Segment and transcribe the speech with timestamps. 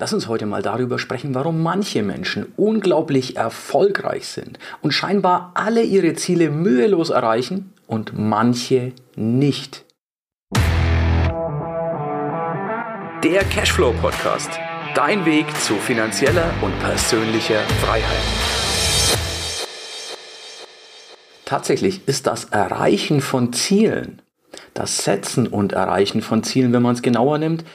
[0.00, 5.82] Lass uns heute mal darüber sprechen, warum manche Menschen unglaublich erfolgreich sind und scheinbar alle
[5.82, 9.84] ihre Ziele mühelos erreichen und manche nicht.
[13.22, 14.48] Der Cashflow Podcast.
[14.94, 18.24] Dein Weg zu finanzieller und persönlicher Freiheit.
[21.44, 24.22] Tatsächlich ist das Erreichen von Zielen,
[24.72, 27.66] das Setzen und Erreichen von Zielen, wenn man es genauer nimmt,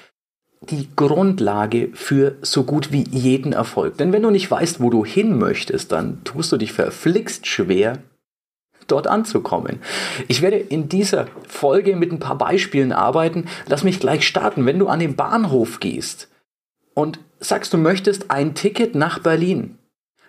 [0.61, 3.97] die Grundlage für so gut wie jeden Erfolg.
[3.97, 7.99] Denn wenn du nicht weißt, wo du hin möchtest, dann tust du dich verflixt schwer,
[8.87, 9.79] dort anzukommen.
[10.27, 13.45] Ich werde in dieser Folge mit ein paar Beispielen arbeiten.
[13.67, 14.65] Lass mich gleich starten.
[14.65, 16.29] Wenn du an den Bahnhof gehst
[16.93, 19.77] und sagst, du möchtest ein Ticket nach Berlin,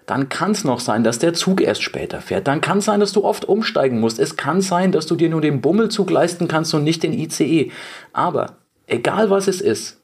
[0.06, 2.46] dann kann es noch sein, dass der Zug erst später fährt.
[2.46, 4.20] Dann kann es sein, dass du oft umsteigen musst.
[4.20, 7.72] Es kann sein, dass du dir nur den Bummelzug leisten kannst und nicht den ICE.
[8.12, 8.56] Aber
[8.86, 10.00] egal was es ist,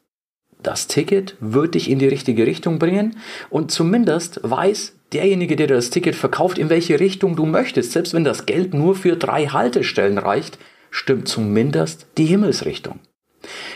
[0.62, 3.16] das Ticket wird dich in die richtige Richtung bringen
[3.50, 7.92] und zumindest weiß derjenige, der das Ticket verkauft, in welche Richtung du möchtest.
[7.92, 10.58] Selbst wenn das Geld nur für drei Haltestellen reicht,
[10.90, 13.00] stimmt zumindest die Himmelsrichtung.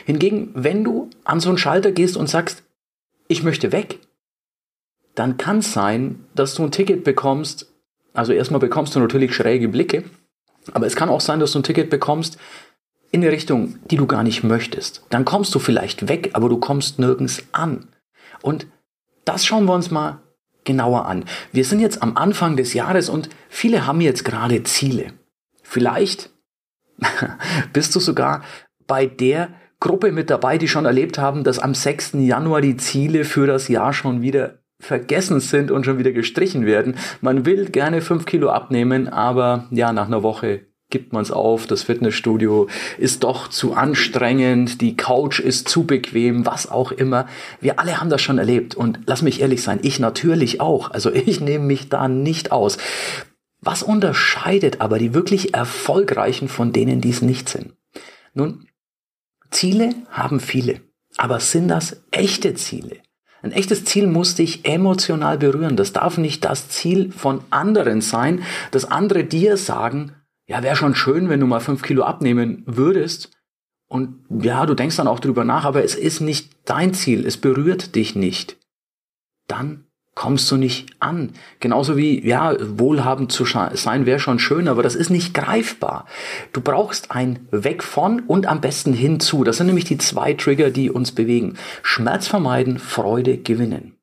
[0.05, 2.63] Hingegen, wenn du an so einen Schalter gehst und sagst,
[3.29, 3.99] ich möchte weg,
[5.15, 7.73] dann kann es sein, dass du ein Ticket bekommst.
[8.13, 10.05] Also erstmal bekommst du natürlich schräge Blicke,
[10.73, 12.39] aber es kann auch sein, dass du ein Ticket bekommst,
[13.11, 15.05] in eine Richtung, die du gar nicht möchtest.
[15.11, 17.89] Dann kommst du vielleicht weg, aber du kommst nirgends an.
[18.43, 18.67] Und
[19.25, 20.21] das schauen wir uns mal
[20.65, 21.25] genauer an.
[21.53, 25.13] Wir sind jetzt am Anfang des Jahres und viele haben jetzt gerade Ziele.
[25.63, 26.31] Vielleicht
[27.73, 28.43] bist du sogar
[28.87, 29.49] bei der
[29.81, 32.13] Gruppe mit dabei, die schon erlebt haben, dass am 6.
[32.15, 36.97] Januar die Ziele für das Jahr schon wieder vergessen sind und schon wieder gestrichen werden.
[37.21, 41.67] Man will gerne fünf Kilo abnehmen, aber ja, nach einer Woche gibt man es auf,
[41.67, 47.27] das Fitnessstudio ist doch zu anstrengend, die Couch ist zu bequem, was auch immer.
[47.61, 50.91] Wir alle haben das schon erlebt und lass mich ehrlich sein, ich natürlich auch.
[50.91, 52.79] Also ich nehme mich da nicht aus.
[53.61, 57.75] Was unterscheidet aber die wirklich erfolgreichen von denen, die es nicht sind?
[58.35, 58.69] Nun,
[59.51, 60.83] Ziele haben viele,
[61.17, 62.99] aber sind das echte Ziele?
[63.43, 65.77] Ein echtes Ziel muss dich emotional berühren.
[65.77, 70.13] Das darf nicht das Ziel von anderen sein, dass andere dir sagen,
[70.47, 73.31] ja, wäre schon schön, wenn du mal fünf Kilo abnehmen würdest.
[73.89, 77.37] Und ja, du denkst dann auch drüber nach, aber es ist nicht dein Ziel, es
[77.37, 78.57] berührt dich nicht.
[79.47, 79.87] Dann
[80.17, 81.33] kommst du nicht an.
[81.61, 86.07] Genauso wie, ja, wohlhabend zu sein wäre schon schön, aber das ist nicht greifbar.
[86.53, 89.45] Du brauchst ein Weg von und am besten hinzu.
[89.45, 91.59] Das sind nämlich die zwei Trigger, die uns bewegen.
[91.83, 93.97] Schmerz vermeiden, Freude gewinnen.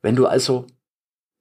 [0.00, 0.66] Wenn du also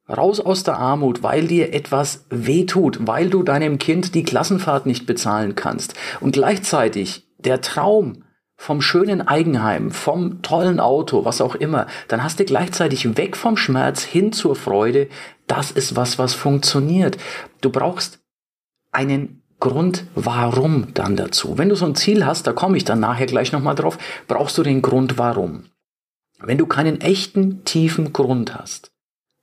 [0.07, 5.05] Raus aus der Armut, weil dir etwas wehtut, weil du deinem Kind die Klassenfahrt nicht
[5.05, 8.23] bezahlen kannst und gleichzeitig der Traum
[8.57, 13.57] vom schönen Eigenheim, vom tollen Auto, was auch immer, dann hast du gleichzeitig weg vom
[13.57, 15.09] Schmerz hin zur Freude.
[15.47, 17.17] Das ist was, was funktioniert.
[17.61, 18.19] Du brauchst
[18.91, 21.57] einen Grund, warum dann dazu.
[21.57, 24.57] Wenn du so ein Ziel hast, da komme ich dann nachher gleich nochmal drauf, brauchst
[24.57, 25.65] du den Grund, warum.
[26.39, 28.91] Wenn du keinen echten, tiefen Grund hast,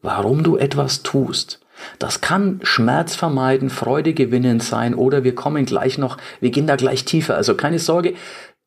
[0.03, 1.61] warum du etwas tust.
[1.99, 6.77] Das kann Schmerz vermeiden, Freude gewinnen sein oder wir kommen gleich noch, wir gehen da
[6.77, 7.35] gleich tiefer.
[7.35, 8.15] Also keine Sorge,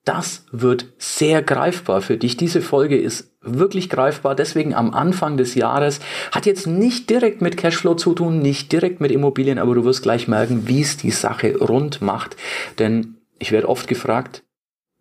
[0.06, 2.38] das wird sehr greifbar für dich.
[2.38, 4.36] Diese Folge ist wirklich greifbar.
[4.36, 6.00] Deswegen am Anfang des Jahres
[6.32, 10.04] hat jetzt nicht direkt mit Cashflow zu tun, nicht direkt mit Immobilien, aber du wirst
[10.04, 12.38] gleich merken, wie es die Sache rund macht.
[12.78, 14.44] Denn ich werde oft gefragt,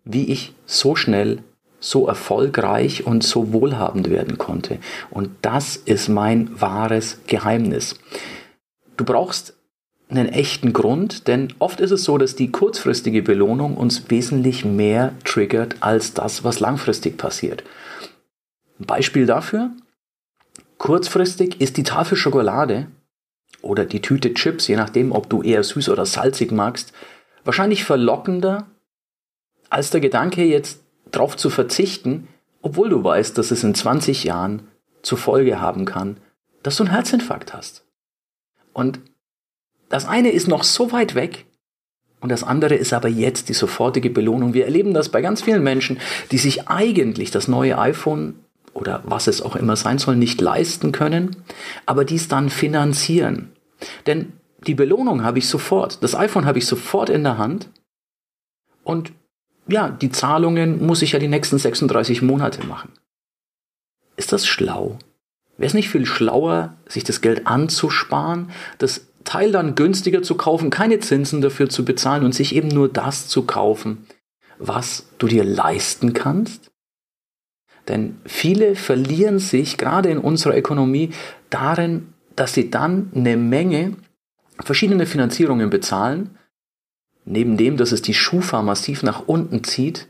[0.04, 1.42] wie ich so schnell
[1.84, 4.78] so erfolgreich und so wohlhabend werden konnte.
[5.10, 7.96] Und das ist mein wahres Geheimnis.
[8.96, 9.54] Du brauchst
[10.08, 15.12] einen echten Grund, denn oft ist es so, dass die kurzfristige Belohnung uns wesentlich mehr
[15.24, 17.64] triggert als das, was langfristig passiert.
[18.80, 19.70] Ein Beispiel dafür,
[20.78, 22.86] kurzfristig ist die Tafel Schokolade
[23.60, 26.92] oder die Tüte Chips, je nachdem, ob du eher süß oder salzig magst,
[27.44, 28.66] wahrscheinlich verlockender
[29.68, 30.83] als der Gedanke, jetzt
[31.14, 32.28] darauf zu verzichten,
[32.62, 34.68] obwohl du weißt, dass es in 20 Jahren
[35.02, 36.18] zur Folge haben kann,
[36.62, 37.84] dass du einen Herzinfarkt hast.
[38.72, 39.00] Und
[39.88, 41.46] das eine ist noch so weit weg
[42.20, 44.54] und das andere ist aber jetzt die sofortige Belohnung.
[44.54, 45.98] Wir erleben das bei ganz vielen Menschen,
[46.30, 48.36] die sich eigentlich das neue iPhone
[48.72, 51.36] oder was es auch immer sein soll, nicht leisten können,
[51.86, 53.52] aber dies dann finanzieren.
[54.06, 54.32] Denn
[54.66, 57.68] die Belohnung habe ich sofort, das iPhone habe ich sofort in der Hand
[58.82, 59.12] und
[59.66, 62.92] ja, die Zahlungen muss ich ja die nächsten 36 Monate machen.
[64.16, 64.98] Ist das schlau?
[65.56, 70.70] Wäre es nicht viel schlauer, sich das Geld anzusparen, das Teil dann günstiger zu kaufen,
[70.70, 74.06] keine Zinsen dafür zu bezahlen und sich eben nur das zu kaufen,
[74.58, 76.70] was du dir leisten kannst?
[77.88, 81.10] Denn viele verlieren sich gerade in unserer Ökonomie
[81.50, 83.96] darin, dass sie dann eine Menge
[84.60, 86.38] verschiedene Finanzierungen bezahlen.
[87.24, 90.08] Neben dem, dass es die Schufa massiv nach unten zieht,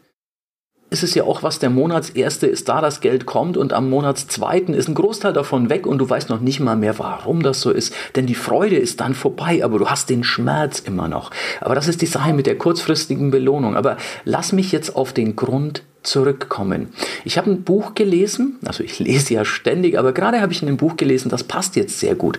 [0.91, 4.75] ist es ja auch was, der Monatserste ist da, das Geld kommt und am Monatszweiten
[4.75, 7.71] ist ein Großteil davon weg und du weißt noch nicht mal mehr, warum das so
[7.71, 7.95] ist.
[8.15, 11.33] Denn die Freude ist dann vorbei, aber du hast den Schmerz immer noch.
[11.61, 13.77] Aber das ist die Sache mit der kurzfristigen Belohnung.
[13.77, 16.91] Aber lass mich jetzt auf den Grund zurückkommen.
[17.25, 20.69] Ich habe ein Buch gelesen, also ich lese ja ständig, aber gerade habe ich in
[20.69, 22.39] einem Buch gelesen, das passt jetzt sehr gut.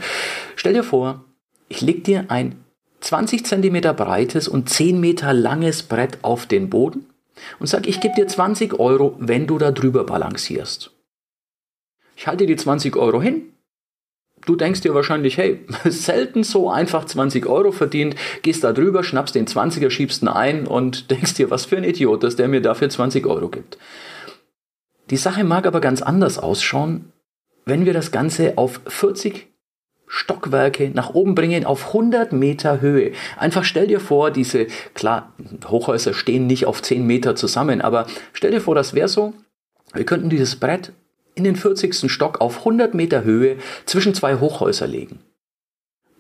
[0.56, 1.26] Stell dir vor,
[1.68, 2.56] ich leg dir ein
[3.06, 7.06] 20 Zentimeter breites und 10 Meter langes Brett auf den Boden
[7.60, 10.92] und sag, ich gebe dir 20 Euro, wenn du da drüber balancierst.
[12.16, 13.44] Ich halte die 20 Euro hin.
[14.48, 19.36] Du denkst dir wahrscheinlich, hey, selten so einfach 20 Euro verdient, gehst da drüber, schnappst
[19.36, 22.62] den 20er, schiebst ihn ein und denkst dir, was für ein Idiot, dass der mir
[22.62, 23.78] dafür 20 Euro gibt.
[25.12, 27.12] Die Sache mag aber ganz anders ausschauen,
[27.66, 29.48] wenn wir das Ganze auf 40
[30.16, 33.12] Stockwerke nach oben bringen auf 100 Meter Höhe.
[33.38, 35.34] Einfach stell dir vor, diese, klar,
[35.68, 39.34] Hochhäuser stehen nicht auf 10 Meter zusammen, aber stell dir vor, das wäre so,
[39.94, 40.94] wir könnten dieses Brett
[41.36, 42.10] in den 40.
[42.10, 45.20] Stock auf 100 Meter Höhe zwischen zwei Hochhäuser legen.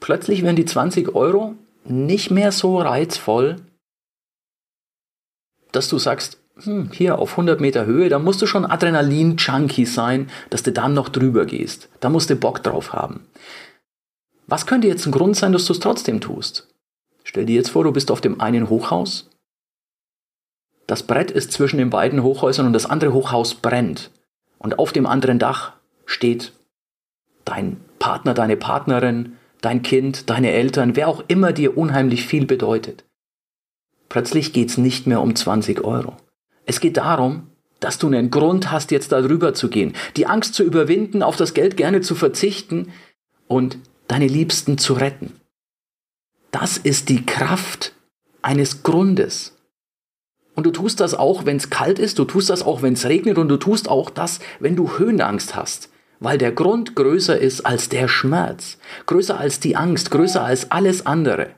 [0.01, 1.56] Plötzlich wären die 20 Euro
[1.86, 3.56] nicht mehr so reizvoll,
[5.71, 10.30] dass du sagst, hm, hier auf 100 Meter Höhe, da musst du schon Adrenalin-Junkie sein,
[10.50, 11.88] dass du dann noch drüber gehst.
[12.01, 13.25] Da musst du Bock drauf haben.
[14.47, 16.68] Was könnte jetzt ein Grund sein, dass du es trotzdem tust?
[17.24, 19.30] Stell dir jetzt vor, du bist auf dem einen Hochhaus.
[20.88, 24.12] Das Brett ist zwischen den beiden Hochhäusern und das andere Hochhaus brennt.
[24.59, 25.74] Und auf dem anderen Dach
[26.06, 26.53] steht
[27.44, 33.03] dein Partner, deine Partnerin, dein Kind, deine Eltern, wer auch immer dir unheimlich viel bedeutet.
[34.09, 36.18] Plötzlich geht es nicht mehr um 20 Euro.
[36.65, 37.50] Es geht darum,
[37.80, 41.53] dass du einen Grund hast, jetzt darüber zu gehen, die Angst zu überwinden, auf das
[41.56, 42.91] Geld gerne zu verzichten
[43.48, 43.77] und
[44.07, 45.40] deine Liebsten zu retten.
[46.52, 47.94] Das ist die Kraft
[48.42, 49.57] eines Grundes.
[50.56, 53.06] Und du tust das auch, wenn es kalt ist, du tust das auch, wenn es
[53.06, 57.66] regnet und du tust auch das, wenn du Höhenangst hast, weil der Grund größer ist
[57.66, 61.50] als der Schmerz, größer als die Angst, größer als alles andere.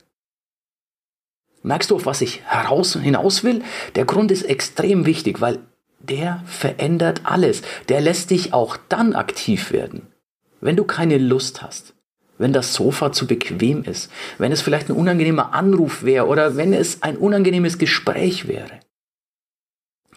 [1.61, 3.61] Merkst du, auf was ich heraus, hinaus will?
[3.95, 5.59] Der Grund ist extrem wichtig, weil
[5.99, 7.61] der verändert alles.
[7.89, 10.07] Der lässt dich auch dann aktiv werden,
[10.61, 11.93] wenn du keine Lust hast,
[12.37, 16.73] wenn das Sofa zu bequem ist, wenn es vielleicht ein unangenehmer Anruf wäre oder wenn
[16.73, 18.79] es ein unangenehmes Gespräch wäre.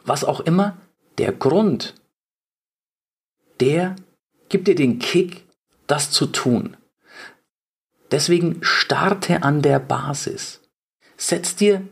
[0.05, 0.77] Was auch immer,
[1.19, 1.95] der Grund,
[3.61, 3.97] der
[4.49, 5.45] gibt dir den Kick,
[5.87, 6.77] das zu tun.
[8.11, 10.61] Deswegen starte an der Basis.
[11.17, 11.83] Setz dir,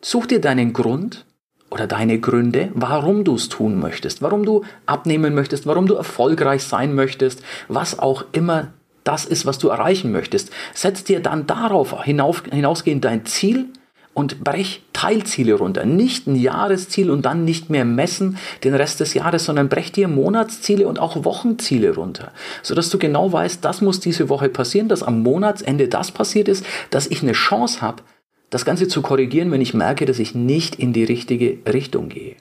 [0.00, 1.26] such dir deinen Grund
[1.70, 6.64] oder deine Gründe, warum du es tun möchtest, warum du abnehmen möchtest, warum du erfolgreich
[6.64, 8.72] sein möchtest, was auch immer
[9.10, 10.52] das ist, was du erreichen möchtest.
[10.72, 13.66] Setz dir dann darauf hinauf, hinausgehend dein Ziel
[14.14, 15.84] und brech Teilziele runter.
[15.84, 20.06] Nicht ein Jahresziel und dann nicht mehr messen den Rest des Jahres, sondern brech dir
[20.06, 22.30] Monatsziele und auch Wochenziele runter,
[22.62, 26.64] sodass du genau weißt, das muss diese Woche passieren, dass am Monatsende das passiert ist,
[26.90, 28.04] dass ich eine Chance habe,
[28.48, 32.36] das Ganze zu korrigieren, wenn ich merke, dass ich nicht in die richtige Richtung gehe.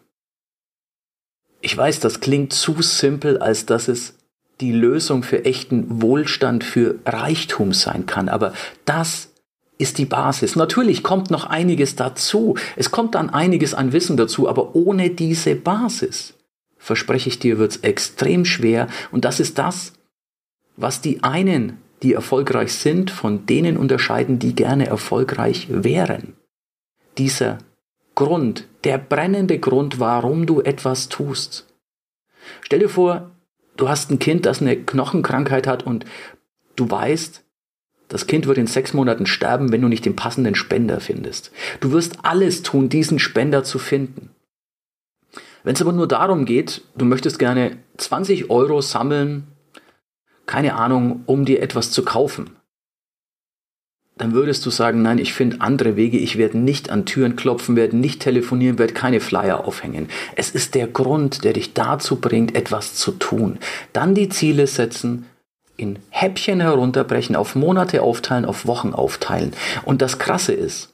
[1.61, 4.18] Ich weiß, das klingt zu simpel, als dass es
[4.61, 8.29] die Lösung für echten Wohlstand, für Reichtum sein kann.
[8.29, 8.53] Aber
[8.85, 9.29] das
[9.77, 10.55] ist die Basis.
[10.55, 12.55] Natürlich kommt noch einiges dazu.
[12.75, 16.33] Es kommt dann einiges an Wissen dazu, aber ohne diese Basis,
[16.77, 18.87] verspreche ich dir, wird es extrem schwer.
[19.11, 19.93] Und das ist das,
[20.75, 26.33] was die einen, die erfolgreich sind, von denen unterscheiden, die gerne erfolgreich wären.
[27.17, 27.59] Dieser
[28.15, 31.67] Grund, der brennende Grund, warum du etwas tust.
[32.61, 33.31] Stell dir vor,
[33.79, 36.03] Du hast ein Kind, das eine Knochenkrankheit hat und
[36.75, 37.45] du weißt,
[38.09, 41.51] das Kind wird in sechs Monaten sterben, wenn du nicht den passenden Spender findest.
[41.79, 44.31] Du wirst alles tun, diesen Spender zu finden.
[45.63, 49.47] Wenn es aber nur darum geht, du möchtest gerne 20 Euro sammeln,
[50.45, 52.57] keine Ahnung, um dir etwas zu kaufen,
[54.19, 57.77] dann würdest du sagen, nein, ich finde andere Wege, ich werde nicht an Türen klopfen,
[57.77, 60.09] werde nicht telefonieren, werde keine Flyer aufhängen.
[60.35, 63.59] Es ist der Grund, der dich dazu bringt, etwas zu tun.
[63.93, 65.25] Dann die Ziele setzen,
[65.77, 69.53] in Häppchen herunterbrechen, auf Monate aufteilen, auf Wochen aufteilen.
[69.85, 70.93] Und das Krasse ist,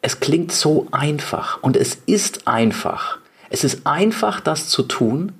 [0.00, 3.18] es klingt so einfach und es ist einfach.
[3.50, 5.32] Es ist einfach, das zu tun.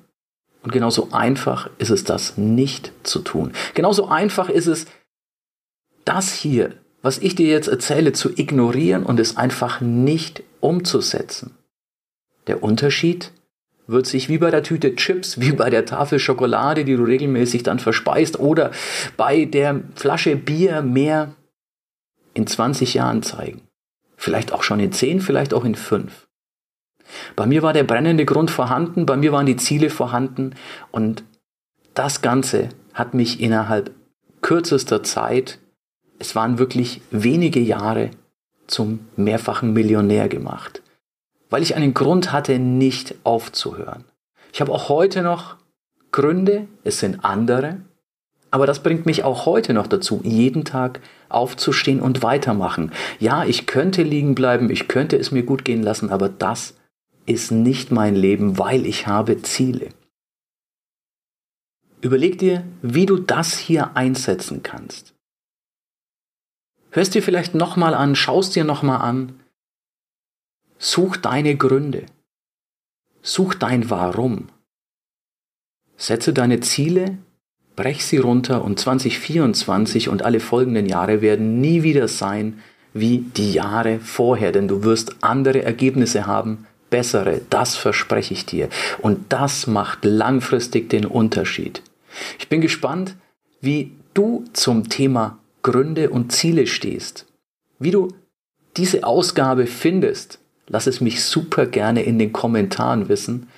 [0.65, 3.53] Und genauso einfach ist es, das nicht zu tun.
[3.75, 4.87] Genauso einfach ist es,
[6.05, 11.55] das hier was ich dir jetzt erzähle, zu ignorieren und es einfach nicht umzusetzen.
[12.47, 13.31] Der Unterschied,
[13.87, 17.63] wird sich wie bei der Tüte Chips, wie bei der Tafel Schokolade, die du regelmäßig
[17.63, 18.71] dann verspeist, oder
[19.19, 21.35] bei der Flasche Bier mehr
[22.33, 23.61] in 20 Jahren zeigen.
[24.17, 26.27] Vielleicht auch schon in 10, vielleicht auch in 5.
[27.37, 30.55] Bei mir war der brennende Grund vorhanden, bei mir waren die Ziele vorhanden
[30.91, 31.23] und
[31.93, 33.91] das Ganze hat mich innerhalb
[34.41, 35.59] kürzester Zeit,
[36.19, 38.11] es waren wirklich wenige Jahre,
[38.67, 40.83] zum mehrfachen Millionär gemacht
[41.55, 44.03] weil ich einen Grund hatte, nicht aufzuhören.
[44.53, 45.55] Ich habe auch heute noch
[46.11, 47.77] Gründe, es sind andere,
[48.51, 52.91] aber das bringt mich auch heute noch dazu, jeden Tag aufzustehen und weitermachen.
[53.21, 56.75] Ja, ich könnte liegen bleiben, ich könnte es mir gut gehen lassen, aber das
[57.25, 59.91] ist nicht mein Leben, weil ich habe Ziele.
[62.01, 65.15] Überleg dir, wie du das hier einsetzen kannst.
[66.95, 69.41] Hörst dir vielleicht nochmal an, schaust dir nochmal an,
[70.79, 72.07] Such deine Gründe.
[73.21, 74.49] Such dein Warum.
[75.97, 77.19] Setze deine Ziele,
[77.75, 82.61] brech sie runter und 2024 und alle folgenden Jahre werden nie wieder sein
[82.93, 88.69] wie die Jahre vorher, denn du wirst andere Ergebnisse haben, bessere, das verspreche ich dir.
[88.99, 91.83] Und das macht langfristig den Unterschied.
[92.39, 93.17] Ich bin gespannt,
[93.61, 97.27] wie du zum Thema Gründe und Ziele stehst,
[97.81, 98.07] wie du
[98.77, 103.49] diese Ausgabe findest Lass es mich super gerne in den Kommentaren wissen,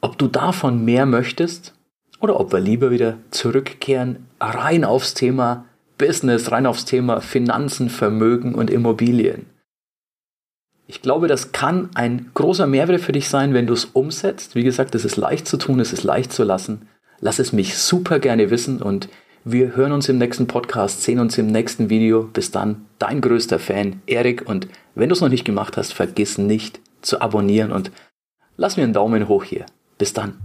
[0.00, 1.74] ob du davon mehr möchtest
[2.20, 5.64] oder ob wir lieber wieder zurückkehren rein aufs Thema
[5.96, 9.46] Business, rein aufs Thema Finanzen, Vermögen und Immobilien.
[10.86, 14.54] Ich glaube, das kann ein großer Mehrwert für dich sein, wenn du es umsetzt.
[14.54, 16.88] Wie gesagt, es ist leicht zu tun, es ist leicht zu lassen.
[17.20, 19.08] Lass es mich super gerne wissen und
[19.50, 22.24] wir hören uns im nächsten Podcast, sehen uns im nächsten Video.
[22.24, 24.46] Bis dann, dein größter Fan, Erik.
[24.46, 27.90] Und wenn du es noch nicht gemacht hast, vergiss nicht zu abonnieren und
[28.56, 29.64] lass mir einen Daumen hoch hier.
[29.96, 30.38] Bis dann.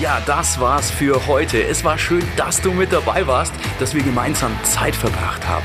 [0.00, 1.62] Ja, das war's für heute.
[1.62, 5.64] Es war schön, dass du mit dabei warst, dass wir gemeinsam Zeit verbracht haben.